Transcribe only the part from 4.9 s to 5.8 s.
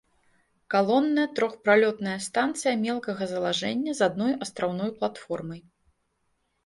платформай.